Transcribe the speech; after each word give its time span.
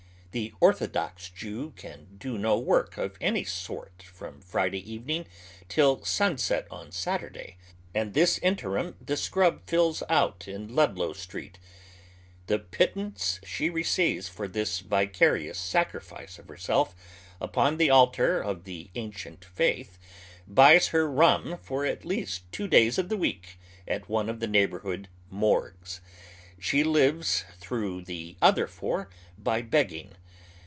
The 0.33 0.53
orthodox 0.61 1.27
Jew 1.29 1.71
can 1.75 2.15
do 2.17 2.37
no 2.37 2.57
work 2.57 2.97
of 2.97 3.17
any 3.19 3.43
sort 3.43 4.01
from 4.03 4.39
Friday 4.39 4.79
evening 4.89 5.25
till 5.67 6.05
sunset 6.05 6.67
on 6.71 6.93
Saturday, 6.93 7.57
and 7.93 8.13
this 8.13 8.37
interim 8.37 8.95
the 9.01 9.17
scrub 9.17 9.67
fills 9.67 10.03
out 10.07 10.47
in 10.47 10.73
Ludlow 10.73 11.11
Street. 11.11 11.59
The 12.47 12.59
pittance 12.59 13.41
she 13.43 13.69
receives 13.69 14.29
for 14.29 14.47
this 14.47 14.79
vicarious 14.79 15.57
sacrifice 15.59 16.39
of 16.39 16.47
herself 16.47 16.95
upon 17.41 17.75
the 17.75 17.89
altar 17.89 18.39
of 18.41 18.63
the 18.63 18.89
ancient 18.95 19.43
faith 19.43 19.99
buys 20.47 20.87
her 20.95 21.11
rum 21.11 21.57
for 21.61 21.85
at 21.85 22.05
least 22.05 22.49
two 22.53 22.69
days 22.69 22.97
of 22.97 23.09
the 23.09 23.17
week 23.17 23.59
at 23.85 24.07
one 24.07 24.29
of 24.29 24.39
the 24.39 24.47
neighborhood" 24.47 25.09
morgues." 25.29 25.99
,y 25.99 25.99
Google 25.99 26.21
PAUPEItISM 26.21 26.79
IN 26.79 26.93
THE 26.93 26.99
TENEMENTS. 26.99 27.45
249 27.59 27.59
She 27.59 27.83
lives 27.83 27.83
througli 27.83 28.05
tlie 28.05 28.37
other 28.41 28.67
four 28.67 29.09
by 29.37 29.61
begging. 29.61 30.13